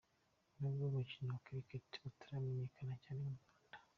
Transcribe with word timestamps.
N’ubwo 0.57 0.83
umukino 0.91 1.29
wa 1.33 1.41
Cricket 1.45 1.89
utaramenyekana 2.09 2.95
cyane 3.03 3.21
mu 3.29 3.37
Rwanda. 3.43 3.77